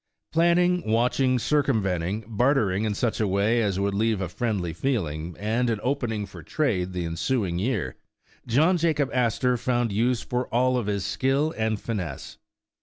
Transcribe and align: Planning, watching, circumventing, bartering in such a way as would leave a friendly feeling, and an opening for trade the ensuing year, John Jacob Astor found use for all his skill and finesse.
Planning, 0.31 0.81
watching, 0.91 1.37
circumventing, 1.37 2.23
bartering 2.27 2.85
in 2.85 2.95
such 2.95 3.19
a 3.19 3.27
way 3.27 3.61
as 3.61 3.79
would 3.79 3.93
leave 3.93 4.19
a 4.19 4.27
friendly 4.29 4.73
feeling, 4.73 5.35
and 5.37 5.69
an 5.69 5.79
opening 5.83 6.25
for 6.25 6.41
trade 6.41 6.91
the 6.93 7.05
ensuing 7.05 7.59
year, 7.59 7.97
John 8.47 8.77
Jacob 8.79 9.11
Astor 9.13 9.57
found 9.57 9.91
use 9.91 10.23
for 10.23 10.47
all 10.47 10.81
his 10.81 11.05
skill 11.05 11.53
and 11.55 11.79
finesse. 11.79 12.39